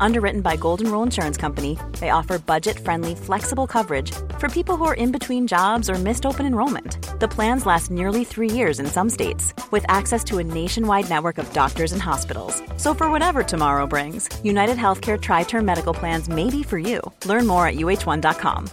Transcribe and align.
Underwritten 0.00 0.40
by 0.40 0.56
Golden 0.56 0.90
Rule 0.90 1.02
Insurance 1.02 1.36
Company, 1.36 1.78
they 2.00 2.10
offer 2.10 2.38
budget 2.38 2.78
friendly, 2.78 3.14
flexible 3.14 3.66
coverage 3.66 4.12
for 4.38 4.48
people 4.48 4.76
who 4.76 4.84
are 4.84 4.94
in 4.94 5.12
between 5.12 5.46
jobs 5.46 5.90
or 5.90 5.94
missed 5.94 6.26
open 6.26 6.46
enrollment. 6.46 6.98
The 7.20 7.28
plans 7.28 7.66
last 7.66 7.90
nearly 7.90 8.24
three 8.24 8.50
years 8.50 8.80
in 8.80 8.86
some 8.86 9.10
states, 9.10 9.54
with 9.70 9.84
access 9.88 10.22
to 10.24 10.38
a 10.38 10.44
nationwide 10.44 11.08
network 11.08 11.38
of 11.38 11.52
doctors 11.52 11.92
and 11.92 12.02
hospitals. 12.02 12.62
So, 12.76 12.94
for 12.94 13.10
whatever 13.10 13.42
tomorrow 13.42 13.86
brings, 13.86 14.28
United 14.44 14.76
Healthcare 14.76 15.20
Tri 15.20 15.44
Term 15.44 15.64
Medical 15.64 15.94
Plans 15.94 16.28
may 16.28 16.50
be 16.50 16.62
for 16.62 16.78
you. 16.78 17.00
Learn 17.24 17.46
more 17.46 17.66
at 17.66 17.76
uh1.com. 17.76 18.70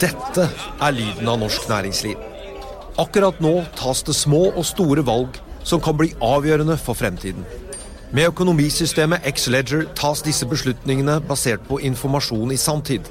Dette 0.00 0.48
er 0.80 0.92
lyden 0.96 1.28
av 1.28 1.38
norsk 1.42 1.68
næringsliv. 1.68 2.29
Akkurat 2.98 3.38
nå 3.40 3.60
tas 3.78 4.02
det 4.02 4.16
små 4.18 4.48
og 4.50 4.64
store 4.66 5.04
valg 5.06 5.38
som 5.62 5.82
kan 5.82 5.96
bli 5.98 6.10
avgjørende 6.24 6.76
for 6.80 6.98
fremtiden. 6.98 7.44
Med 8.10 8.26
økonomisystemet 8.32 9.26
X-Leger 9.30 9.84
tas 9.94 10.24
disse 10.26 10.46
beslutningene 10.50 11.20
basert 11.28 11.62
på 11.68 11.78
informasjon 11.86 12.50
i 12.50 12.58
sanntid, 12.58 13.06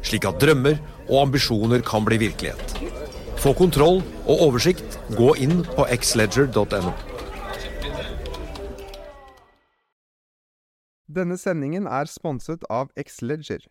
slik 0.00 0.24
at 0.24 0.40
drømmer 0.40 0.78
og 1.08 1.26
ambisjoner 1.26 1.84
kan 1.84 2.06
bli 2.08 2.16
virkelighet. 2.24 2.78
Få 3.38 3.52
kontroll 3.54 4.00
og 4.24 4.46
oversikt, 4.48 4.96
gå 5.14 5.34
inn 5.36 5.60
på 5.76 5.84
xledger.no. 5.92 6.94
Denne 11.08 11.36
sendingen 11.40 11.86
er 11.86 12.08
sponset 12.08 12.64
av 12.68 12.90
Xleger. 12.96 13.62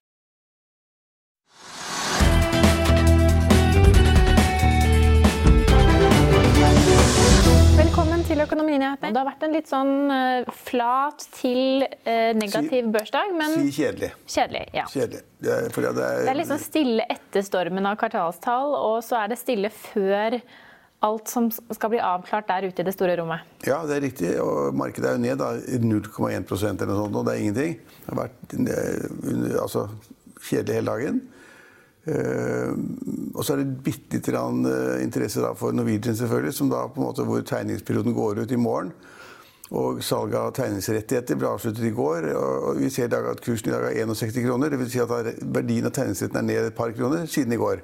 Til 8.38 8.46
Økonominyhetene. 8.46 9.12
Det 9.14 9.22
har 9.22 9.28
vært 9.28 9.46
en 9.48 9.56
litt 9.56 9.70
sånn 9.72 9.92
eh, 10.14 10.52
flat 10.68 11.26
til 11.40 11.84
eh, 11.88 12.32
negativ 12.38 12.90
børsdag, 12.94 13.34
men 13.38 13.56
Si 13.58 13.72
kjedelig. 13.82 14.12
kjedelig. 14.30 14.64
ja. 14.78 14.86
Kjedelig. 14.92 15.24
Det 15.42 15.52
er, 15.54 15.68
det 15.70 15.90
er, 16.06 16.24
Det 16.26 16.32
er 16.34 16.40
liksom 16.40 16.62
stille 16.62 17.06
etter 17.14 17.46
stormen 17.46 17.86
av 17.90 17.98
kvartalstall, 18.02 18.74
og 18.78 19.00
så 19.06 19.20
er 19.24 19.34
det 19.34 19.40
stille 19.42 19.72
før 19.74 20.38
alt 21.06 21.30
som 21.30 21.50
skal 21.54 21.92
bli 21.94 22.00
avklart 22.02 22.48
der 22.50 22.66
ute 22.72 22.82
i 22.82 22.86
det 22.88 22.94
store 22.96 23.14
rommet. 23.20 23.46
Ja, 23.68 23.84
det 23.86 24.00
er 24.00 24.06
riktig. 24.08 24.32
Og 24.42 24.74
markedet 24.78 25.12
er 25.12 25.18
jo 25.20 25.26
ned 25.28 25.44
0,1% 25.86 26.82
eller 26.82 26.90
noe 26.94 27.04
sånt, 27.04 27.20
og 27.22 27.28
det 27.28 27.36
er 27.36 27.44
ingenting. 27.44 27.76
Det 27.78 28.14
har 28.14 28.22
vært 28.24 28.56
under- 28.58 29.60
altså, 29.62 29.84
kjedelig 30.42 30.80
hele 30.80 30.94
dagen. 30.96 31.20
Eh, 32.08 32.72
og 33.36 33.44
så 33.44 33.54
er 33.54 33.62
det 33.62 33.84
bitte 33.84 34.16
litt 34.16 34.30
grann, 34.32 34.64
eh, 34.66 35.04
interesse 35.04 35.44
for 35.60 35.76
Norwegian, 35.76 36.16
selvfølgelig, 36.16 36.54
som 36.54 36.70
da 36.70 36.88
på 36.88 37.02
en 37.02 37.08
måte 37.10 37.26
hvor 37.28 37.42
tegningsperioden 37.44 38.16
går 38.16 38.44
ut 38.44 38.52
i 38.52 38.60
morgen. 38.60 38.94
Og 39.76 40.00
salget 40.00 40.40
av 40.40 40.54
tegningsrettigheter 40.56 41.36
ble 41.36 41.50
avsluttet 41.50 41.84
i 41.84 41.92
går. 41.92 42.32
og 42.40 42.78
Vi 42.78 42.90
ser 42.90 43.12
at 43.12 43.42
kursen 43.42 43.68
i 43.68 43.72
dag 43.72 43.84
er 43.92 44.06
61 44.08 44.46
kroner. 44.46 44.70
Dvs. 44.70 44.92
Si 44.92 45.00
at 45.00 45.10
verdien 45.44 45.86
av 45.86 45.92
tegningsretten 45.92 46.38
er 46.38 46.42
ned 46.42 46.66
et 46.68 46.76
par 46.76 46.92
kroner 46.92 47.28
siden 47.28 47.52
i 47.52 47.58
går. 47.60 47.82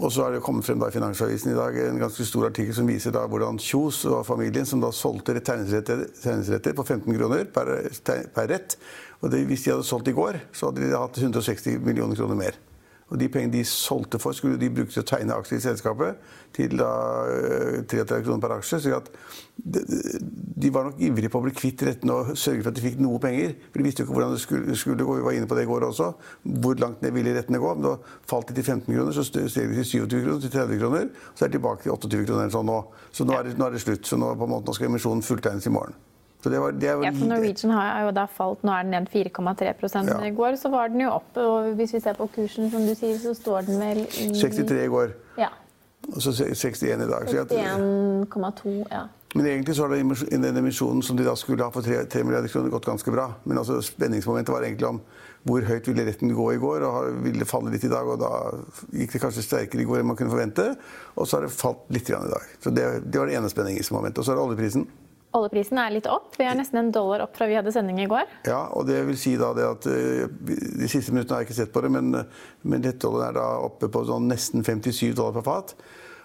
Og 0.00 0.12
så 0.12 0.22
har 0.22 0.32
det 0.32 0.40
kommet 0.40 0.64
frem 0.64 0.78
da 0.78 0.86
i 0.88 0.94
Finansavisen 0.94 1.52
i 1.52 1.56
dag 1.56 1.76
en 1.76 1.98
ganske 1.98 2.24
stor 2.24 2.46
artikkel 2.46 2.74
som 2.74 2.86
viser 2.86 3.12
da 3.12 3.26
hvordan 3.26 3.58
Kjos 3.58 4.04
og 4.06 4.24
familien, 4.24 4.64
som 4.64 4.80
da 4.80 4.92
solgte 4.94 5.34
tegningsretter 5.34 6.72
på 6.72 6.84
15 6.86 7.18
kroner 7.18 7.44
per, 7.44 7.90
per 8.32 8.48
rett 8.48 8.78
og 9.20 9.30
det, 9.30 9.44
Hvis 9.46 9.64
de 9.64 9.70
hadde 9.70 9.84
solgt 9.84 10.08
i 10.08 10.12
går, 10.16 10.40
så 10.52 10.70
hadde 10.70 10.86
de 10.86 10.96
hatt 10.96 11.18
160 11.18 11.78
millioner 11.84 12.16
kroner 12.16 12.34
mer. 12.34 12.56
Og 13.12 13.18
De 13.20 13.28
pengene 13.28 13.52
de 13.52 13.64
solgte 13.68 14.18
for, 14.22 14.32
skulle 14.32 14.56
de 14.60 14.70
bruke 14.72 14.92
til 14.92 15.02
å 15.02 15.08
tegne 15.08 15.36
aksjer 15.36 15.60
i 15.60 15.64
selskapet 15.66 16.30
til 16.56 16.78
da 16.80 16.88
øh, 17.28 17.82
33 17.88 18.22
kroner 18.24 18.40
per 18.40 18.54
aksje. 18.56 18.80
så 18.80 19.00
de, 19.62 19.80
de 20.62 20.70
var 20.72 20.86
nok 20.88 21.00
ivrige 21.04 21.28
på 21.32 21.40
å 21.42 21.44
bli 21.44 21.52
kvitt 21.54 21.84
rettene 21.84 22.14
og 22.16 22.30
sørge 22.40 22.62
for 22.62 22.72
at 22.72 22.78
de 22.78 22.84
fikk 22.86 23.00
noe 23.04 23.20
penger. 23.22 23.52
For 23.68 23.80
de 23.80 23.86
visste 23.86 24.02
jo 24.02 24.08
ikke 24.08 24.16
hvordan 24.16 24.32
det 24.32 24.40
skulle, 24.42 24.76
skulle 24.80 25.04
gå. 25.04 25.16
Vi 25.18 25.26
var 25.26 25.36
inne 25.36 25.48
på 25.50 25.58
det 25.58 25.66
i 25.66 25.70
går 25.70 25.86
også. 25.90 26.08
Hvor 26.64 26.80
langt 26.80 27.04
ned 27.04 27.12
ville 27.16 27.34
rettene 27.36 27.60
gå. 27.62 27.74
Men 27.76 27.86
da 27.90 27.94
falt 28.32 28.48
de 28.48 28.56
til 28.58 28.64
15 28.64 28.88
kroner, 28.88 29.12
så 29.12 29.26
steg 29.28 29.68
de 29.74 29.82
til 29.82 29.90
27 30.08 30.22
kroner, 30.24 30.40
til 30.40 30.54
30 30.56 30.80
kroner. 30.80 31.12
Og 31.12 31.36
Så 31.36 31.44
er 31.44 31.52
de 31.52 31.58
tilbake 31.58 31.84
til 31.84 31.92
28 31.92 32.24
kroner 32.30 32.46
eller 32.46 32.56
sånn 32.56 32.70
nå. 32.72 32.78
Så 33.12 33.28
nå 33.28 33.36
er 33.36 33.48
det, 33.48 33.58
nå 33.60 33.68
er 33.68 33.76
det 33.76 33.84
slutt. 33.84 34.08
Så 34.08 34.20
nå, 34.20 34.32
måte, 34.40 34.64
nå 34.66 34.76
skal 34.78 34.88
emisjonen 34.88 35.26
fulltegnes 35.26 35.68
i 35.68 35.74
morgen. 35.76 36.00
Det 36.42 36.58
var, 36.60 36.72
det 36.72 36.96
var 36.96 37.04
Ja, 37.06 37.12
for 37.14 37.30
Norwegian 37.30 37.70
har 37.70 38.04
jo 38.06 38.10
da 38.16 38.26
falt, 38.26 38.62
nå 38.66 38.72
er 38.74 38.82
den 38.82 38.90
ned 38.96 39.08
4,3 39.12 40.08
Ja. 40.08 40.18
I 40.26 40.30
går 40.34 40.56
så 40.58 40.70
var 40.70 40.88
den 40.88 41.00
jo 41.04 41.10
opp, 41.10 41.36
og 41.36 41.74
hvis 41.78 41.94
vi 41.94 42.00
ser 42.00 42.14
på 42.18 42.26
kursen, 42.34 42.70
som 42.70 42.86
du 42.86 42.94
sier, 42.94 43.18
så 43.18 43.34
står 43.34 43.66
den 43.66 43.78
vel 43.80 44.04
i 44.06 44.30
63 44.34 44.84
i 44.84 44.88
går, 44.88 45.12
Ja. 45.38 45.48
og 46.08 46.22
så 46.22 46.32
61 46.32 46.82
i 47.02 47.06
dag. 47.06 47.28
61,2. 47.28 48.86
Ja. 48.90 49.06
Men 49.34 49.46
egentlig 49.46 49.76
så 49.76 49.86
har 49.86 49.94
den 49.96 50.56
emisjonen 50.56 51.02
som 51.02 51.16
de 51.16 51.24
da 51.24 51.34
skulle 51.34 51.64
ha 51.64 51.70
for 51.72 51.80
3, 51.80 52.04
3 52.04 52.24
milliarder 52.24 52.48
kroner, 52.52 52.68
gått 52.70 52.84
ganske 52.84 53.12
bra. 53.14 53.30
Men 53.44 53.58
altså, 53.58 53.78
spenningsmomentet 53.80 54.52
var 54.52 54.66
egentlig 54.66 54.88
om 54.88 55.00
hvor 55.48 55.64
høyt 55.66 55.88
ville 55.88 56.04
retten 56.06 56.34
gå 56.36 56.48
i 56.52 56.58
går, 56.60 56.84
og 56.86 57.22
ville 57.24 57.46
falle 57.48 57.72
litt 57.72 57.86
i 57.88 57.90
dag. 57.90 58.06
Og 58.06 58.20
da 58.20 58.28
gikk 58.92 59.16
det 59.16 59.22
kanskje 59.22 59.42
sterkere 59.46 59.82
i 59.82 59.88
går 59.88 60.02
enn 60.02 60.10
man 60.10 60.18
kunne 60.20 60.30
forvente. 60.30 60.74
Og 61.16 61.26
så 61.26 61.38
har 61.38 61.46
det 61.46 61.54
falt 61.54 61.88
litt 61.94 62.10
i 62.12 62.12
dag. 62.12 62.44
Så 62.60 62.70
det, 62.74 62.84
det 63.08 63.22
var 63.22 63.30
det 63.30 63.38
ene 63.40 63.50
spenningsmomentet. 63.50 64.20
Og 64.20 64.28
så 64.28 64.34
er 64.34 64.38
det 64.38 64.44
oljeprisen. 64.44 64.86
Oljeprisen 65.32 65.80
er 65.80 65.94
litt 65.94 66.08
opp. 66.10 66.34
Vi 66.36 66.44
er 66.44 66.56
nesten 66.58 66.78
en 66.80 66.92
dollar 66.92 67.24
opp 67.24 67.36
fra 67.38 67.48
vi 67.48 67.56
hadde 67.56 67.72
sending 67.72 68.02
i 68.02 68.08
går. 68.10 68.28
Ja, 68.48 68.66
og 68.76 68.86
det 68.90 69.00
vil 69.08 69.16
si 69.20 69.32
da 69.40 69.52
det 69.56 69.64
at 69.64 69.88
eh, 69.88 70.26
De 70.28 70.90
siste 70.90 71.14
minuttene 71.14 71.38
har 71.38 71.44
jeg 71.44 71.50
ikke 71.50 71.60
sett 71.62 71.72
på 71.72 71.82
det, 71.84 71.92
men, 71.94 72.12
eh, 72.18 72.46
men 72.68 72.84
lettoljen 72.84 73.30
er 73.30 73.38
da 73.38 73.46
oppe 73.64 73.88
på 73.92 74.04
sånn 74.08 74.28
nesten 74.28 74.66
57 74.66 75.14
dollar 75.16 75.38
per 75.38 75.46
fat. 75.48 75.76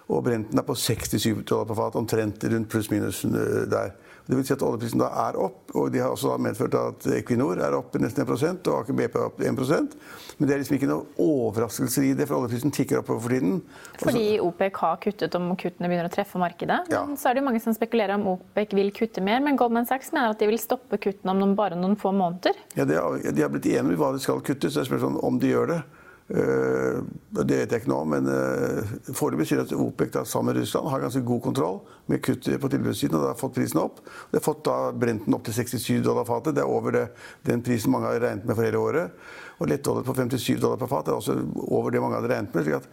Og 0.08 0.24
Brenten 0.24 0.58
er 0.58 0.64
på 0.64 0.76
67 0.76 1.44
dollar 1.44 1.68
på 1.68 1.76
fat, 1.76 1.96
omtrent 2.00 2.44
rundt 2.48 2.70
pluss-minus 2.72 3.24
eh, 3.28 3.64
der. 3.68 3.96
Det 4.28 4.36
vil 4.36 4.44
si 4.44 4.52
at 4.52 4.62
oljeprisen 4.64 5.00
da 5.00 5.06
er 5.22 5.36
opp, 5.40 5.70
og 5.72 5.86
de 5.92 6.02
har 6.02 6.12
også 6.12 6.34
medført 6.44 6.74
at 6.76 7.06
Equinor 7.16 7.60
er 7.64 7.72
opp 7.78 7.94
nesten 7.96 8.26
1 8.28 8.66
og 8.68 8.82
Aker 8.82 8.96
BP 8.96 9.14
er 9.16 9.24
opp 9.24 9.40
1 9.40 9.56
Men 9.56 10.48
det 10.48 10.52
er 10.52 10.60
liksom 10.60 10.76
ikke 10.76 10.90
noe 10.90 11.06
overraskelse 11.16 12.04
i 12.04 12.10
det, 12.16 12.26
for 12.28 12.42
oljeprisen 12.42 12.74
tikker 12.76 13.00
oppover 13.00 13.22
for 13.24 13.32
tiden. 13.32 13.62
Fordi 14.02 14.26
OPEC 14.44 14.82
har 14.82 14.98
kuttet 15.00 15.38
om 15.38 15.48
kuttene 15.56 15.88
begynner 15.88 16.10
å 16.10 16.12
treffe 16.12 16.40
markedet. 16.40 16.92
Ja. 16.92 17.06
Men 17.08 17.16
så 17.16 17.30
er 17.30 17.38
det 17.38 17.40
jo 17.42 17.48
mange 17.48 17.62
som 17.64 17.76
spekulerer 17.76 18.18
om 18.18 18.28
OPEC 18.34 18.76
vil 18.76 18.92
kutte 19.00 19.24
mer, 19.24 19.40
men 19.44 19.56
Goldman 19.56 19.88
Sachs 19.88 20.12
mener 20.12 20.36
at 20.36 20.44
de 20.44 20.50
vil 20.52 20.60
stoppe 20.60 21.00
kuttene 21.00 21.32
om 21.32 21.40
noen, 21.40 21.56
bare 21.56 21.80
noen 21.80 21.96
få 21.96 22.12
måneder. 22.12 22.60
Ja, 22.76 22.84
De 22.84 23.00
har 23.00 23.48
blitt 23.48 23.70
enige 23.72 23.86
om 23.86 23.96
hva 23.96 24.12
de 24.12 24.20
skal 24.24 24.44
kutte, 24.44 24.68
så 24.68 24.82
det 24.82 24.84
er 24.84 24.90
spørsmål 24.92 25.22
om 25.24 25.40
de 25.40 25.56
gjør 25.56 25.72
det. 25.72 25.80
Eh, 26.28 26.98
det 27.40 27.56
vet 27.56 27.72
jeg 27.72 27.80
ikke 27.80 27.88
nå, 27.88 27.98
men 28.10 28.26
uh, 28.28 28.90
foreløpig 29.16 29.46
sier 29.48 29.62
at 29.62 29.70
OPEC 29.72 30.10
da, 30.12 30.24
sammen 30.28 30.52
med 30.52 30.60
Russland 30.60 30.90
har 30.92 31.00
ganske 31.00 31.22
god 31.24 31.40
kontroll 31.46 31.78
med 32.12 32.20
kutt 32.24 32.44
på 32.60 32.70
tilbudssiden, 32.74 33.16
og 33.16 33.24
det 33.24 33.30
har 33.30 33.40
fått 33.40 33.54
prisen 33.56 33.80
opp. 33.80 34.02
Det 34.28 34.40
har 34.40 34.44
fått 34.44 34.64
da 34.68 34.76
Brenten 34.92 35.36
opp 35.36 35.46
til 35.48 35.56
67 35.56 36.02
dollar 36.04 36.28
fatet. 36.28 36.56
Det 36.58 36.64
er 36.64 36.72
over 36.72 36.96
det, 36.98 37.06
den 37.48 37.64
prisen 37.64 37.94
mange 37.94 38.10
har 38.10 38.20
regnet 38.20 38.48
med 38.48 38.58
for 38.58 38.68
hele 38.68 38.82
året. 38.82 39.28
Og 39.58 39.70
lettolje 39.72 40.04
på 40.04 40.16
57 40.18 40.58
dollar 40.60 40.80
per 40.80 40.90
fat 40.90 41.08
er 41.08 41.16
også 41.16 41.38
over 41.64 41.94
det 41.94 42.02
mange 42.04 42.20
hadde 42.20 42.34
regnet 42.34 42.54
med. 42.54 42.66
slik 42.66 42.82
at 42.82 42.90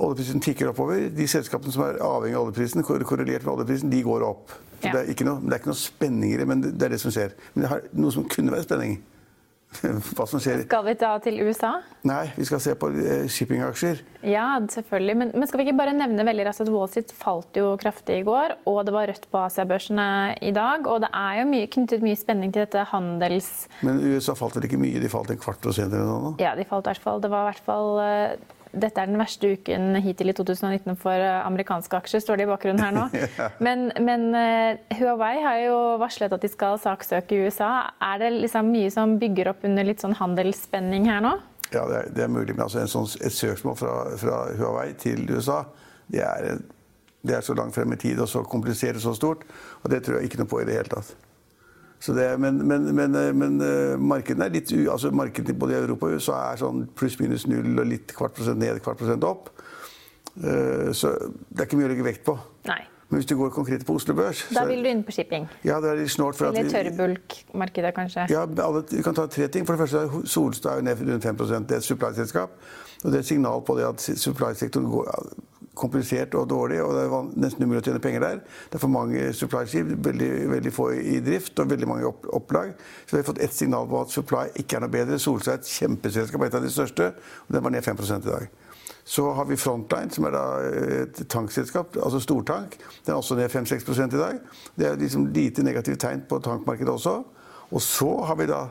Oljeprisen 0.00 0.40
tikker 0.40 0.70
oppover. 0.70 1.10
De 1.12 1.26
selskapene 1.28 1.72
som 1.74 1.82
er 1.84 1.98
avhengig 2.00 2.38
av 2.38 2.46
oljeprisen, 2.46 2.84
korrelert 2.86 3.44
med 3.44 3.52
oljeprisen, 3.52 3.90
de 3.92 4.00
går 4.06 4.24
opp. 4.24 4.54
Ja. 4.80 4.94
det, 4.94 5.00
er 5.02 5.10
ikke 5.12 5.26
noe, 5.28 5.42
det 5.44 5.52
er 5.52 5.60
ikke 5.60 5.74
noe 5.74 5.76
spenning 5.76 6.30
i 6.32 6.38
det, 6.40 6.46
men 6.48 6.62
det 6.64 6.86
er 6.86 6.94
det 6.94 7.00
som 7.02 7.12
skjer. 7.12 7.34
Men 7.52 7.66
det 7.66 7.72
har 7.74 7.82
noe 7.92 8.14
som 8.14 8.24
kunne 8.32 8.54
være 8.54 8.64
spenning. 8.64 8.94
Hva 10.16 10.26
som 10.26 10.40
skjer 10.42 10.64
Skal 10.64 10.82
vi 10.88 10.94
da 10.98 11.12
til 11.22 11.38
USA? 11.46 11.70
Nei, 12.08 12.24
vi 12.34 12.46
skal 12.48 12.60
se 12.62 12.74
på 12.80 12.88
eh, 12.90 13.26
shippingaksjer. 13.30 14.00
Ja, 14.26 14.58
selvfølgelig. 14.72 15.16
Men, 15.20 15.32
men 15.36 15.48
skal 15.48 15.60
vi 15.60 15.68
ikke 15.68 15.78
bare 15.78 15.94
nevne 15.96 16.24
veldig 16.26 16.46
raskt 16.48 16.64
at 16.64 16.72
Wall 16.72 16.88
Street 16.90 17.12
falt 17.16 17.56
jo 17.56 17.74
kraftig 17.80 18.20
i 18.20 18.26
går, 18.26 18.56
og 18.70 18.80
det 18.88 18.94
var 18.96 19.08
rødt 19.10 19.28
på 19.30 19.42
Asiabørsene 19.44 20.08
i 20.42 20.52
dag. 20.56 20.88
Og 20.90 21.04
det 21.04 21.12
er 21.16 21.40
jo 21.42 21.48
mye, 21.52 21.68
knyttet 21.70 22.04
mye 22.04 22.18
spenning 22.18 22.54
til 22.54 22.66
dette 22.66 22.86
handels... 22.90 23.50
Men 23.86 24.00
USA 24.02 24.34
falt 24.38 24.58
vel 24.58 24.66
ikke 24.68 24.80
mye? 24.80 25.02
De 25.02 25.12
falt 25.12 25.30
en 25.32 25.40
kvart 25.40 25.62
prosent 25.62 25.92
eller 25.92 26.08
noe? 26.08 26.34
Ja, 26.42 26.56
de 26.58 26.66
falt 26.68 26.88
i 26.88 26.94
hvert 26.94 27.04
fall. 27.04 27.22
Det 27.22 27.30
var 27.32 27.46
i 27.46 27.52
hvert 27.52 27.68
fall 27.68 28.02
eh, 28.04 28.56
dette 28.72 29.02
er 29.02 29.10
den 29.10 29.18
verste 29.18 29.50
uken 29.56 29.96
hittil 30.04 30.30
i 30.30 30.34
2019 30.36 30.96
for 31.00 31.14
eh, 31.14 31.40
amerikanske 31.46 31.98
aksjer, 31.98 32.22
står 32.22 32.40
det 32.40 32.46
i 32.46 32.50
bakgrunnen 32.50 32.82
her 32.82 32.94
nå. 32.94 33.06
Men, 33.66 33.88
men 34.00 34.26
eh, 34.36 34.96
Huawei 34.98 35.40
har 35.42 35.58
jo 35.64 35.78
varslet 36.00 36.32
at 36.32 36.42
de 36.42 36.50
skal 36.50 36.78
saksøke 36.80 37.36
i 37.36 37.46
USA. 37.46 37.90
Er 38.12 38.20
det 38.22 38.32
liksom 38.36 38.70
mye 38.72 38.90
som 38.94 39.16
bygger 39.20 39.52
opp 39.52 39.64
under 39.66 39.86
litt 39.86 40.02
sånn 40.02 40.16
handelsspenning 40.18 41.08
her 41.10 41.22
nå? 41.24 41.34
Ja, 41.70 41.84
det 41.86 41.96
er, 41.98 42.10
det 42.16 42.24
er 42.24 42.32
mulig. 42.32 42.54
Men 42.54 42.66
altså 42.66 42.84
sånn, 42.90 43.08
et 43.22 43.34
søksmål 43.34 43.78
fra, 43.78 43.96
fra 44.20 44.42
Huawei 44.58 44.92
til 45.00 45.26
USA, 45.30 45.62
det 46.10 46.22
er, 46.26 46.62
det 47.26 47.36
er 47.38 47.46
så 47.46 47.56
langt 47.58 47.76
frem 47.76 47.94
i 47.94 48.00
tid 48.00 48.20
og 48.22 48.30
så 48.30 48.42
komplisert 48.46 48.98
og 49.00 49.06
så 49.08 49.16
stort. 49.18 49.44
Og 49.82 49.90
det 49.92 50.02
tror 50.06 50.18
jeg 50.18 50.30
ikke 50.30 50.42
noe 50.42 50.50
på 50.50 50.62
i 50.62 50.68
det 50.68 50.78
hele 50.78 50.94
tatt. 50.94 51.12
Så 52.00 52.14
det, 52.16 52.26
men 52.40 52.62
men, 52.66 52.86
men, 52.96 53.16
men 53.36 53.60
eh, 53.60 53.96
markedene 54.00 54.46
er 54.48 54.54
litt 54.54 54.70
altså 54.88 55.10
markedene 55.12 55.58
både 55.58 55.74
i 55.76 55.80
Europa 55.82 56.08
og 56.08 56.16
USA 56.16 56.38
er 56.52 56.62
sånn 56.62 56.86
pluss-minus 56.96 57.44
null 57.50 57.74
og 57.76 57.90
litt 57.90 58.14
kvart 58.16 58.38
prosent 58.38 58.58
ned, 58.62 58.80
kvart 58.84 58.98
prosent 59.02 59.26
opp. 59.28 59.50
Eh, 60.40 60.92
Så 60.96 61.12
det 61.50 61.60
er 61.60 61.68
ikke 61.68 61.80
mye 61.80 61.90
å 61.90 61.92
legge 61.92 62.06
vekt 62.06 62.24
på. 62.24 62.38
Nei. 62.70 62.80
Men 63.10 63.18
hvis 63.18 63.26
du 63.26 63.34
går 63.36 63.50
konkret 63.50 63.82
på 63.82 63.96
Oslo 63.98 64.14
Børs 64.14 64.44
Da 64.54 64.62
vil 64.68 64.84
du 64.84 64.88
inn 64.88 65.00
på 65.02 65.10
shipping? 65.10 65.48
Ja, 65.66 65.80
det 65.82 65.88
er 65.90 65.96
litt 65.98 66.12
snålt. 66.14 66.38
Eller 66.46 66.68
tørrbulkmarkedet, 66.70 67.90
kanskje? 67.96 68.28
Ja, 68.30 68.44
alle, 68.46 68.84
Vi 68.86 69.02
kan 69.02 69.16
ta 69.18 69.26
tre 69.26 69.48
ting. 69.50 69.66
For 69.66 69.74
det 69.74 69.82
første 69.82 70.04
er 70.06 70.26
Solstad 70.30 70.84
ned 70.86 71.02
rundt 71.02 71.26
5 71.26 71.36
Det 71.66 71.74
er 71.74 71.82
et 71.82 71.88
supply-selskap. 71.88 72.54
Og 73.02 73.10
det 73.10 73.18
er 73.18 73.24
et 73.24 73.26
signal 73.26 73.64
på 73.66 73.76
det 73.76 73.88
at 73.88 74.00
supply-sektoren 74.00 74.86
går 74.86 75.10
komplisert 75.78 76.34
og 76.34 76.48
dårlig, 76.50 76.80
og 76.82 76.94
det 76.96 77.02
er 77.04 77.28
nesten 77.44 77.64
umulig 77.64 77.80
å 77.80 77.84
tjene 77.86 78.02
penger 78.02 78.24
der. 78.24 78.40
Det 78.68 78.78
er 78.78 78.82
for 78.82 78.92
mange 78.92 79.28
supply-skip, 79.36 79.92
veldig, 80.04 80.30
veldig, 80.50 80.72
få 80.74 80.88
i 80.98 81.20
drift 81.24 81.60
og 81.62 81.70
veldig 81.70 81.88
mange 81.88 82.10
opplag. 82.36 82.72
Så 83.06 83.14
vi 83.14 83.20
har 83.20 83.28
fått 83.28 83.42
ett 83.44 83.54
signal 83.54 83.86
på 83.90 84.00
at 84.02 84.14
supply 84.14 84.48
ikke 84.60 84.78
er 84.78 84.84
noe 84.84 84.92
bedre. 84.92 85.20
Solstad 85.22 85.56
er 85.56 85.62
et 85.62 85.70
kjempeselskap, 85.70 86.44
et 86.46 86.58
av 86.58 86.66
de 86.66 86.72
største, 86.74 87.12
og 87.46 87.54
den 87.54 87.64
var 87.64 87.74
ned 87.74 87.86
5% 87.86 88.26
i 88.26 88.32
dag. 88.32 88.50
Så 89.10 89.24
har 89.34 89.46
vi 89.48 89.56
Frontline, 89.58 90.12
som 90.14 90.26
er 90.28 90.36
et 91.00 91.22
tankselskap, 91.30 91.96
altså 91.96 92.20
stortank. 92.22 92.76
Den 93.06 93.14
er 93.14 93.22
også 93.22 93.38
ned 93.38 93.50
5-6% 93.50 94.14
i 94.14 94.20
dag. 94.20 94.42
Det 94.76 94.86
er 94.86 95.00
liksom 95.00 95.30
lite 95.34 95.64
negativt 95.66 96.02
tegn 96.02 96.26
på 96.28 96.38
tankmarkedet 96.44 96.92
også. 96.92 97.16
Og 97.70 97.82
så 97.82 98.10
har 98.26 98.38
vi 98.38 98.50
da 98.50 98.66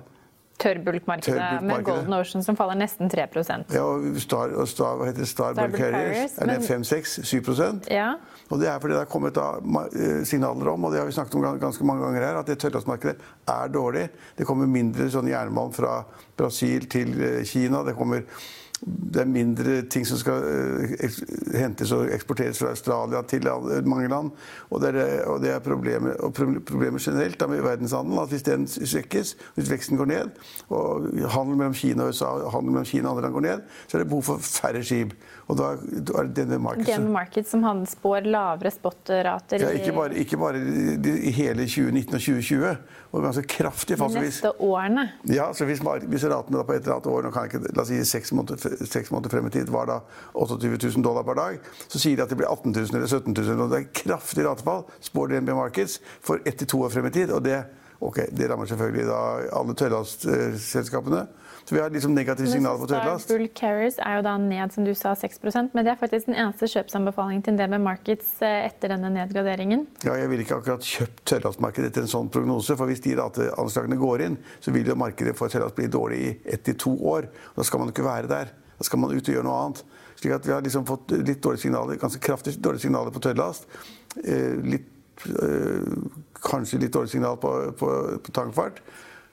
Tørrbulkmarkedet 0.60 1.64
med 1.66 1.84
Golden 1.88 2.14
Ocean 2.18 2.44
som 2.44 2.58
faller 2.60 2.78
nesten 2.80 3.10
3% 3.12 3.74
Ja, 3.76 3.84
og 3.86 4.20
Star, 4.22 4.54
og 4.56 4.68
Star, 4.70 4.98
hva 5.00 5.10
heter 5.10 5.28
Star 5.30 5.58
Bulk 5.58 5.78
Carriers 5.80 6.38
er 6.40 6.52
ned 6.52 6.66
5-6-7 6.68 7.90
ja. 7.94 8.14
Og 8.50 8.60
Det 8.60 8.70
er 8.70 8.80
fordi 8.82 8.96
det 8.96 9.02
har 9.04 9.10
kommet 9.10 9.36
da, 9.38 9.50
eh, 9.94 10.24
signaler 10.26 10.72
om, 10.74 10.86
og 10.86 10.92
det 10.92 11.00
har 11.02 11.10
vi 11.10 11.16
snakket 11.16 11.36
om 11.36 11.60
ganske 11.60 11.86
mange 11.86 12.06
ganger 12.06 12.26
her, 12.26 12.40
at 12.40 12.48
det 12.50 12.60
tørrlastmarkedet 12.60 13.18
er 13.48 13.68
dårlig. 13.74 14.08
Det 14.38 14.48
kommer 14.48 14.70
mindre 14.70 15.10
sånn 15.14 15.30
jernmalm 15.30 15.74
fra 15.76 16.04
Brasil 16.38 16.88
til 16.90 17.14
eh, 17.22 17.44
Kina. 17.46 17.84
Det 17.86 17.96
kommer 17.98 18.26
det 18.86 19.22
er 19.22 19.30
mindre 19.30 19.82
ting 19.92 20.06
som 20.08 20.20
skal 20.22 20.46
uh, 20.46 21.08
hentes 21.58 21.92
og 21.96 22.12
eksporteres 22.14 22.62
fra 22.62 22.74
Australia 22.74 23.22
til 23.28 23.48
mange 23.86 24.10
land. 24.12 24.32
Og 24.70 24.82
det 24.84 24.94
er, 24.96 25.24
og 25.30 25.42
det 25.44 25.54
er 25.56 25.64
problemet, 25.64 26.18
og 26.18 26.34
problemet 26.34 27.02
generelt 27.02 27.40
da, 27.40 27.48
med 27.48 27.64
verdenshandelen. 27.66 28.20
at 28.24 28.30
Hvis 28.30 28.48
den 28.48 28.68
svekkes, 28.68 29.36
hvis 29.56 29.72
veksten 29.72 29.98
går 29.98 30.06
ned, 30.06 30.30
og 30.70 31.10
handel 31.34 31.58
mellom 31.58 31.74
Kina 31.74 32.04
og 32.04 32.16
USA 32.16 32.32
handel 32.50 32.72
mellom 32.72 32.86
Kina 32.86 33.10
og 33.10 33.18
andre 33.18 33.28
land 33.28 33.34
går 33.34 33.48
ned, 33.48 33.68
så 33.88 33.98
er 33.98 34.04
det 34.04 34.10
behov 34.10 34.24
for 34.24 34.38
færre 34.38 34.84
skip. 34.84 35.14
Og 35.50 35.58
da 35.58 35.72
er 35.74 36.28
det 36.30 36.36
denne 36.44 36.60
markedet 36.62 37.00
denne 37.00 37.14
marked 37.14 37.48
som 37.50 37.66
spår 37.90 38.28
lavere 38.30 38.72
spotrater 38.74 39.64
ja, 39.64 39.72
ikke 39.76 39.94
bare, 39.96 40.16
ikke 40.22 40.38
bare 40.38 40.60
i 40.60 41.32
hele 41.34 41.66
2019 41.66 42.14
og 42.14 42.22
2020, 42.22 42.76
og 43.10 43.24
ganske 43.26 43.44
kraftig. 43.50 43.98
De 43.98 44.22
neste 44.22 44.52
årene? 44.62 45.08
Ja, 45.30 45.50
så 45.54 45.66
hvis, 45.66 45.82
hvis 45.82 46.26
ratene 46.30 46.64
på 46.66 46.76
et 46.76 46.84
eller 46.84 47.00
annet 47.00 47.10
år 47.10 47.26
nå 47.26 47.34
kan 47.34 47.48
jeg 47.48 47.54
ikke, 47.54 47.74
la 47.74 47.84
oss 47.84 47.92
si 47.92 48.00
seks 48.06 48.34
måneder 48.38 48.62
seks 48.86 49.12
måneder 49.12 49.34
frem 49.34 49.48
i 49.50 49.54
tid 49.54 49.72
var 49.74 49.90
da 49.90 50.00
28 50.34 50.78
000 50.96 51.06
dollar 51.06 51.26
per 51.28 51.40
dag. 51.40 51.60
Så 51.88 52.02
sier 52.02 52.20
de 52.20 52.26
at 52.26 52.32
det 52.32 52.40
blir 52.40 52.50
18 52.50 52.72
000 52.76 52.96
eller 52.96 53.08
17 53.08 53.34
000. 53.34 53.66
Og 53.66 53.74
det 53.74 53.82
er 53.82 53.92
kraftig 54.04 54.46
ratefall, 54.48 54.86
spår 55.06 55.34
DNB 55.34 55.54
Markets, 55.58 56.00
for 56.22 56.42
ett 56.46 56.60
til 56.62 56.70
to 56.70 56.84
år 56.86 56.94
frem 56.94 57.10
i 57.10 57.14
tid. 57.16 57.34
Og 57.36 57.44
det, 57.46 57.64
okay, 58.00 58.30
det 58.32 58.48
rammer 58.50 58.70
selvfølgelig 58.70 59.06
da 59.10 59.20
alle 59.60 59.76
tørrlastselskapene. 59.78 61.28
Så 61.70 61.76
vi 61.76 61.82
har 61.84 61.92
liksom 61.94 62.16
negative 62.16 62.50
signaler 62.50 62.80
på 62.82 62.88
tørrlast. 62.90 63.30
Bull 63.30 63.46
Carriers 63.54 64.00
er 64.02 64.16
jo 64.18 64.24
da 64.26 64.32
ned, 64.42 64.72
som 64.74 64.88
du 64.88 64.90
sa, 64.98 65.12
6% 65.14 65.76
men 65.78 65.86
det 65.86 65.92
er 65.92 66.00
faktisk 66.00 66.26
den 66.26 66.38
eneste 66.40 66.66
kjøpsanbefalingen 66.72 67.44
til 67.46 67.60
DB 67.60 67.76
Markets 67.84 68.32
eh, 68.42 68.64
etter 68.66 68.96
denne 68.96 69.12
nedgraderingen. 69.14 69.84
Ja, 70.02 70.16
jeg 70.18 70.32
ville 70.32 70.48
ikke 70.48 70.58
akkurat 70.58 70.88
kjøpt 70.88 71.22
tørrlastmarkedet 71.30 71.92
etter 71.92 72.08
en 72.08 72.10
sånn 72.10 72.32
prognose. 72.34 72.74
For 72.80 72.90
hvis 72.90 73.04
de 73.06 73.14
rateanslagene 73.20 74.00
går 74.02 74.26
inn, 74.26 74.40
så 74.66 74.74
vil 74.74 74.90
jo 74.90 74.98
markedet 74.98 75.36
for 75.38 75.54
tørrlast 75.54 75.78
bli 75.78 75.92
dårlig 75.94 76.24
i 76.24 76.34
ett 76.56 76.66
til 76.66 76.80
to 76.88 76.96
år. 77.14 77.30
Da 77.54 77.68
skal 77.68 77.84
man 77.84 77.94
ikke 77.94 78.08
være 78.08 78.32
der. 78.32 78.56
Da 78.80 78.88
skal 78.88 79.04
man 79.04 79.14
ut 79.14 79.22
og 79.22 79.36
gjøre 79.36 79.46
noe 79.46 79.62
annet. 79.68 79.84
Slik 80.20 80.36
at 80.36 80.48
vi 80.48 80.56
har 80.56 80.64
liksom 80.66 80.88
fått 80.88 81.14
litt 81.16 81.44
dårlige 81.44 81.68
signaler, 81.68 82.00
ganske 82.02 82.24
kraftig 82.24 82.58
dårlige 82.58 82.88
signaler 82.88 83.14
på 83.14 83.22
tørrlast. 83.24 83.70
Eh, 84.24 84.58
litt, 84.66 84.90
eh, 85.30 85.86
kanskje 86.44 86.82
litt 86.84 86.94
dårlig 86.96 87.14
signal 87.14 87.40
på, 87.42 87.54
på, 87.80 87.94
på 88.26 88.36
tankfart. 88.36 88.82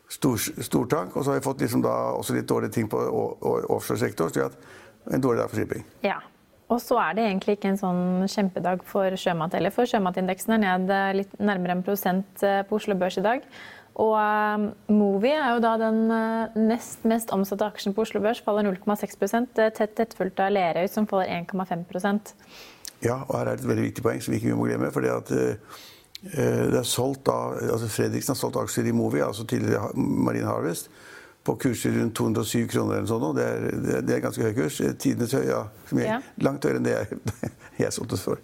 Stor, 0.09 0.39
stortank. 0.39 1.17
Og 1.17 1.25
så 1.25 1.33
har 1.33 1.41
vi 1.41 1.47
fått 1.47 1.65
liksom 1.65 1.85
også 1.87 2.37
litt 2.37 2.49
dårlige 2.49 2.77
ting 2.79 2.89
på 2.91 3.01
offshoresektoren. 3.01 4.35
Så 4.35 4.49
at 4.51 5.15
en 5.15 5.23
dårlig 5.23 5.43
dag 5.43 5.51
for 5.51 5.61
shipping. 5.61 5.87
Ja. 6.07 6.21
Og 6.67 6.81
så 6.83 6.97
er 6.99 7.15
det 7.15 7.25
egentlig 7.29 7.55
ikke 7.57 7.71
en 7.71 7.79
sånn 7.79 8.05
kjempedag 8.27 8.81
for 8.89 9.15
sjømat 9.15 9.55
heller. 9.55 9.71
For 9.75 9.87
sjømatindeksen 9.87 10.57
er 10.57 10.63
ned 10.65 10.93
litt 11.15 11.35
nærmere 11.39 11.77
en 11.77 11.85
prosent 11.87 12.43
eh, 12.43 12.65
på 12.67 12.81
Oslo 12.81 12.97
Børs 12.99 13.21
i 13.21 13.23
dag. 13.23 13.45
Og 14.03 14.13
um, 14.19 14.65
Movi 14.93 15.31
er 15.33 15.55
jo 15.55 15.61
da 15.65 15.77
den 15.81 16.03
nest 16.69 17.07
mest 17.09 17.31
omsatte 17.33 17.65
aksjen 17.65 17.95
på 17.97 18.05
Oslo 18.05 18.21
Børs, 18.21 18.43
faller 18.45 18.67
0,6% 18.67 19.55
Tett 19.79 19.95
tettfulgt 19.97 20.43
av 20.43 20.51
Lerøy, 20.53 20.85
som 20.93 21.07
faller 21.09 21.31
1,5% 21.39 22.35
Ja, 23.07 23.23
og 23.23 23.33
her 23.39 23.47
er 23.47 23.55
det 23.55 23.63
et 23.63 23.71
veldig 23.71 23.87
viktig 23.87 24.05
poeng 24.05 24.21
som 24.21 24.35
vi 24.35 24.43
ikke 24.43 24.59
må 24.59 24.69
glemme. 24.69 24.91
fordi 24.93 25.15
at 25.15 25.33
uh, 25.33 25.81
det 26.23 26.79
er 26.81 26.89
solgt 26.89 27.29
av, 27.29 27.59
altså 27.61 27.89
Fredriksen 27.93 28.33
har 28.33 28.39
solgt 28.41 28.57
aksjer 28.61 28.89
i 28.89 28.95
Movi, 28.97 29.21
altså 29.23 29.45
tidligere 29.49 29.93
Marine 29.95 30.49
Harvest, 30.49 30.89
på 31.47 31.55
kurser 31.63 31.93
rundt 31.95 32.17
207 32.19 32.67
kroner 32.73 32.97
eller 32.97 33.11
sånn. 33.11 33.27
Det 33.37 33.45
er, 33.47 34.01
det 34.03 34.17
er 34.17 34.23
ganske 34.25 34.43
høy 34.43 34.55
kurs. 34.57 34.81
Tidenes 34.99 35.35
høy, 35.37 35.45
ja, 35.47 35.61
som 35.87 36.01
er 36.03 36.09
ja. 36.09 36.17
langt 36.43 36.65
høyere 36.67 36.81
enn 36.81 36.89
det 36.89 36.97
jeg, 36.97 37.21
jeg 37.85 37.95
solgte 37.95 38.19
for. 38.19 38.41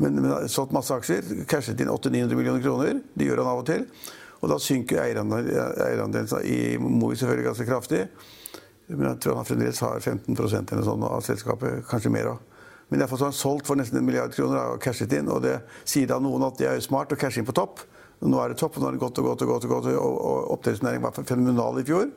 Men, 0.00 0.16
men 0.22 0.32
har 0.32 0.46
solgt 0.52 0.72
masse 0.76 0.96
aksjer. 0.96 1.44
Cashet 1.50 1.82
inn 1.82 1.92
800-900 1.92 2.38
millioner 2.38 2.64
kroner. 2.64 3.02
Det 3.12 3.28
gjør 3.28 3.42
han 3.42 3.52
av 3.52 3.60
og 3.60 3.68
til. 3.68 3.84
Og 4.40 4.52
da 4.52 4.58
synker 4.62 5.02
eierandelen 5.02 6.32
i 6.48 6.58
Movi 6.80 7.16
selvfølgelig 7.18 7.50
ganske 7.50 7.68
kraftig. 7.68 8.02
Men 8.86 9.08
jeg 9.10 9.22
tror 9.24 9.40
han 9.40 9.48
fremdeles 9.48 9.82
har 9.82 10.00
15% 10.00 10.72
eller 10.72 10.86
sånn 10.86 11.06
av 11.08 11.24
selskapet, 11.26 11.80
kanskje 11.90 12.12
mer 12.14 12.30
òg. 12.36 12.45
Men 12.88 13.02
derfor 13.02 13.18
har 13.18 13.32
han 13.32 13.36
solgt 13.36 13.66
for 13.66 13.78
nesten 13.78 13.98
en 13.98 14.06
milliard 14.06 14.34
kroner 14.34 14.76
og 14.76 14.82
cashet 14.82 15.12
inn. 15.16 15.30
Og 15.32 15.42
det 15.44 15.58
sier 15.84 16.08
da 16.10 16.20
noen 16.22 16.46
at 16.46 16.58
det 16.60 16.70
er 16.70 16.82
smart 16.84 17.12
å 17.12 17.18
cashe 17.18 17.42
inn 17.42 17.48
på 17.48 17.56
topp. 17.56 17.82
Nå 18.24 18.38
er 18.40 18.52
det 18.52 18.60
topp, 18.60 18.78
og 18.78 18.82
nå 18.82 18.88
har 18.88 18.96
det 18.96 19.02
gått 19.02 19.18
og 19.20 19.26
gått 19.28 19.42
og 19.44 19.50
gått. 19.52 19.64
Og, 19.66 19.72
gått, 19.74 19.88
og 19.96 20.52
oppdrettsnæringen 20.56 21.04
var 21.04 21.16
fenomenal 21.18 21.80
i 21.82 21.86
fjor. 21.86 22.12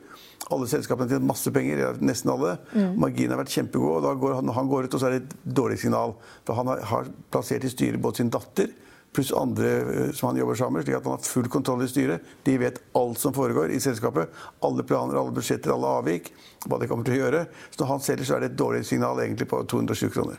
Alle 0.50 0.68
selskapene 0.70 1.06
har 1.06 1.18
tjent 1.18 1.28
masse 1.28 1.52
penger, 1.54 1.98
nesten 2.00 2.32
alle. 2.32 2.54
Mm. 2.72 2.94
Marginene 3.02 3.36
har 3.36 3.42
vært 3.42 3.56
kjempegod. 3.56 3.98
og 3.98 4.06
da 4.06 4.14
går 4.22 4.38
han, 4.38 4.54
han, 4.56 4.70
går 4.70 4.86
ut, 4.86 4.94
og 4.94 5.02
så 5.02 5.10
er 5.10 5.16
det 5.16 5.24
et 5.24 5.34
dårlig 5.60 5.80
signal. 5.82 6.14
For 6.48 6.58
han 6.58 6.70
har, 6.72 6.86
har 6.92 7.10
plassert 7.34 7.66
i 7.66 7.72
styret 7.72 8.02
både 8.02 8.22
sin 8.22 8.32
datter 8.32 8.70
pluss 9.12 9.32
andre 9.32 9.70
eh, 9.70 10.10
som 10.14 10.28
han 10.28 10.36
jobber 10.36 10.54
sammen 10.54 10.78
med, 10.78 10.84
slik 10.86 10.96
at 10.96 11.04
han 11.04 11.16
har 11.16 11.26
full 11.26 11.48
kontroll 11.50 11.82
i 11.84 11.88
styret. 11.90 12.26
De 12.46 12.56
vet 12.62 12.78
alt 12.98 13.18
som 13.18 13.34
foregår 13.34 13.74
i 13.74 13.80
selskapet. 13.82 14.30
Alle 14.66 14.86
planer, 14.86 15.18
alle 15.18 15.34
budsjetter, 15.34 15.74
alle 15.74 15.96
avvik. 16.00 16.30
Hva 16.66 16.78
de 16.80 16.90
kommer 16.90 17.08
til 17.08 17.18
å 17.18 17.24
gjøre. 17.24 17.42
Så 17.70 17.82
når 17.82 17.92
han 17.94 18.06
selger, 18.06 18.28
så 18.28 18.36
er 18.36 18.44
det 18.44 18.52
et 18.52 18.60
dårlig 18.60 18.84
signal 18.86 19.22
egentlig 19.22 19.48
på 19.50 19.62
207 19.66 20.08
kroner. 20.14 20.38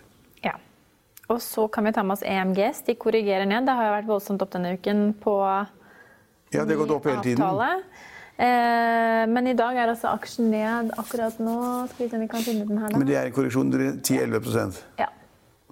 Ja. 1.27 1.35
Og 1.35 1.41
så 1.41 1.67
kan 1.71 1.85
vi 1.87 1.93
ta 1.95 2.03
med 2.03 2.17
oss 2.17 2.23
EMGs. 2.27 2.81
De 2.87 2.95
korrigerer 2.99 3.45
ned. 3.47 3.65
Det 3.65 3.75
har 3.77 3.87
jo 3.87 3.93
vært 3.95 4.09
voldsomt 4.09 4.41
opp 4.43 4.51
denne 4.51 4.73
uken 4.75 5.13
på 5.21 5.35
Ja, 6.51 6.65
det 6.65 6.75
har 6.75 6.81
gått 6.83 6.95
opp 6.97 7.05
hele 7.07 7.23
tiden. 7.23 7.83
Eh, 8.41 9.27
men 9.29 9.47
i 9.47 9.53
dag 9.53 9.77
er 9.77 9.91
altså 9.91 10.11
aksjen 10.15 10.49
ned 10.51 10.91
akkurat 10.97 11.37
nå. 11.39 11.57
Skal 11.91 12.05
vi 12.05 12.09
se 12.09 12.17
om 12.17 12.23
vi 12.25 12.29
kan 12.31 12.45
finne 12.45 12.67
den 12.67 12.79
her, 12.81 12.89
da. 12.89 12.97
Men 12.99 13.07
det 13.07 13.17
er 13.19 13.29
en 13.29 13.35
korreksjon 13.35 13.71
10-11% 14.01 14.79
Ja. 14.99 15.11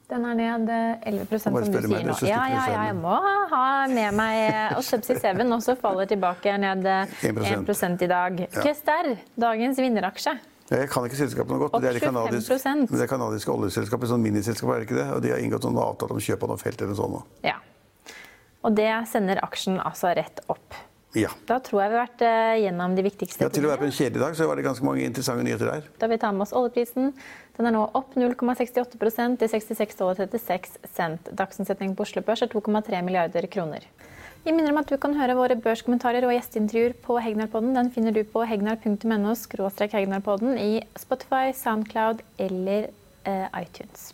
Den 0.09 0.23
er 0.25 0.33
ned 0.33 0.69
11% 1.05 1.43
som 1.43 1.53
du 1.53 1.65
sier 1.69 2.05
nå. 2.05 2.15
Ja, 2.25 2.45
ja, 2.49 2.61
ja, 2.71 2.85
jeg 2.87 2.95
må 2.97 3.13
ha 3.51 3.65
med 3.91 4.15
meg 4.17 4.77
Og 4.77 4.81
Subsea 4.85 5.19
Seven 5.21 5.53
også 5.53 5.75
faller 5.77 6.09
tilbake 6.09 6.55
ned 6.57 6.87
1% 7.21 8.05
i 8.05 8.09
dag. 8.09 8.39
Kester, 8.55 9.11
dagens 9.37 9.77
vinneraksje. 9.77 10.33
Jeg 10.69 10.89
kan 10.93 11.05
ikke 11.07 11.17
selskapet 11.17 11.49
noe 11.49 11.63
godt. 11.63 11.73
men 11.73 11.81
det 11.81 11.89
er 11.89 11.97
det 13.01 13.09
kanadiske 13.09 13.53
oljeselskapet, 13.53 14.11
sånn 14.11 14.21
miniselskap, 14.21 14.69
er 14.75 14.83
det 14.83 14.89
ikke 14.89 14.99
det? 14.99 15.07
Og 15.15 15.23
de 15.25 15.33
har 15.33 15.41
inngått 15.41 15.65
noen 15.65 15.81
avtale 15.81 16.13
om 16.13 16.21
kjøp 16.21 16.45
av 16.45 16.53
noe 16.53 16.61
felt 16.61 16.83
eller 16.83 16.93
noe 16.93 16.99
sånt. 16.99 17.41
Ja. 17.45 17.57
Og 18.67 18.75
det 18.77 18.91
sender 19.09 19.41
aksjen 19.45 19.79
altså 19.81 20.13
rett 20.13 20.43
opp. 20.51 20.77
Ja. 21.17 21.31
Da 21.49 21.57
tror 21.65 21.81
jeg 21.81 21.89
vi 21.89 21.97
har 21.97 22.05
vært 22.05 22.21
uh, 22.21 22.55
gjennom 22.61 22.93
de 22.93 23.03
viktigste. 23.07 23.47
Ja, 23.47 23.49
Til 23.53 23.65
å 23.65 23.71
være 23.71 23.81
på 23.81 23.87
en 23.87 23.95
kjedelig 23.95 24.21
dag 24.21 24.35
så 24.37 24.45
var 24.45 24.59
det 24.59 24.65
ganske 24.67 24.85
mange 24.85 25.07
interessante 25.07 25.45
nyheter 25.47 25.71
der. 25.71 25.87
Da 25.97 26.09
vi 26.11 26.19
tar 26.21 26.35
med 26.37 26.45
oss 26.45 26.53
oljeprisen. 26.53 27.15
Den 27.57 27.69
er 27.69 27.73
nå 27.73 27.87
opp 27.97 28.13
0,68% 28.13 29.39
til 29.41 29.51
66,36 29.55 30.77
cent. 30.93 31.31
Dagsomsetningen 31.33 31.97
på 31.97 32.05
Oslo 32.05 32.21
Børs 32.27 32.45
er 32.45 32.51
2,3 32.53 33.01
milliarder 33.07 33.49
kroner. 33.49 33.89
Vi 34.43 34.53
minner 34.55 34.71
om 34.71 34.79
at 34.79 34.87
du 34.87 34.95
kan 35.01 35.17
høre 35.19 35.35
våre 35.35 35.57
børskommentarer 35.59 36.23
og 36.23 36.31
gjesteintervjuer 36.31 36.93
på 37.03 37.17
Hegnarpodden. 37.19 37.73
Den 37.75 37.89
finner 37.91 38.15
du 38.15 38.21
på 38.23 38.45
hegnar.no 38.47 39.33
hegnarpodden 39.91 40.55
i 40.57 40.79
Spotify, 40.95 41.51
Soundcloud 41.53 42.23
eller 42.39 42.87
eh, 43.27 43.47
iTunes. 43.59 44.13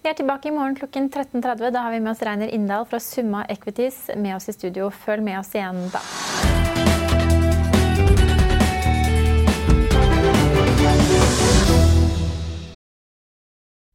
Vi 0.00 0.08
er 0.08 0.16
tilbake 0.16 0.48
i 0.48 0.54
morgen 0.56 0.78
klokken 0.78 1.10
13.30. 1.12 1.68
Da 1.74 1.82
har 1.84 1.92
vi 1.92 2.00
med 2.00 2.14
oss 2.14 2.22
Reiner 2.24 2.48
Inndal 2.48 2.86
fra 2.88 3.00
Summa 3.04 3.44
Equities 3.52 4.08
med 4.16 4.38
oss 4.38 4.48
i 4.48 4.56
studio. 4.56 4.88
Følg 4.88 5.22
med 5.28 5.42
oss 5.42 5.52
igjen 5.52 5.84
da. 5.92 6.00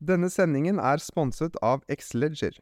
Denne 0.05 0.29
sendingen 0.29 0.77
er 0.77 1.01
sponset 1.01 1.57
av 1.65 1.81
Xleger. 1.89 2.61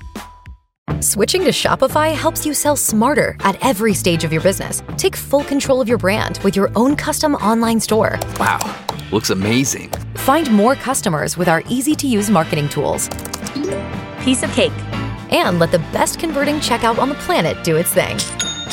Switching 1.01 1.43
to 1.43 1.49
Shopify 1.51 2.13
helps 2.13 2.45
you 2.45 2.53
sell 2.53 2.75
smarter 2.75 3.35
at 3.41 3.57
every 3.65 3.93
stage 3.93 4.23
of 4.23 4.31
your 4.31 4.41
business. 4.41 4.83
Take 4.97 5.15
full 5.15 5.43
control 5.43 5.81
of 5.81 5.87
your 5.89 5.97
brand 5.97 6.39
with 6.43 6.55
your 6.55 6.69
own 6.75 6.95
custom 6.95 7.35
online 7.35 7.79
store. 7.79 8.19
Wow, 8.39 8.59
looks 9.11 9.29
amazing. 9.31 9.89
Find 10.15 10.51
more 10.51 10.75
customers 10.75 11.37
with 11.37 11.47
our 11.47 11.63
easy 11.67 11.95
to 11.95 12.07
use 12.07 12.29
marketing 12.29 12.69
tools. 12.69 13.09
Piece 14.21 14.43
of 14.43 14.51
cake. 14.51 14.71
And 15.31 15.59
let 15.59 15.71
the 15.71 15.79
best 15.91 16.19
converting 16.19 16.55
checkout 16.55 16.99
on 16.99 17.09
the 17.09 17.15
planet 17.15 17.63
do 17.63 17.77
its 17.77 17.93
thing. 17.93 18.19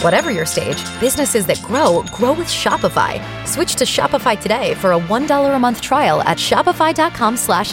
Whatever 0.02 0.30
your 0.30 0.46
stage, 0.46 0.82
businesses 1.00 1.46
that 1.46 1.62
grow 1.62 2.02
grow 2.12 2.32
with 2.32 2.48
Shopify. 2.48 3.22
Switch 3.46 3.74
to 3.76 3.84
Shopify 3.84 4.38
today 4.38 4.74
for 4.74 4.92
a 4.92 4.98
$1 5.00 5.54
a 5.54 5.58
month 5.58 5.80
trial 5.80 6.20
at 6.22 6.36
shopify.com 6.36 7.36
slash 7.38 7.72